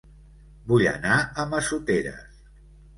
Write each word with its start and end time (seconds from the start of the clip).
Vull 0.71 0.87
anar 0.93 1.19
a 1.19 1.47
Massoteres 1.55 2.45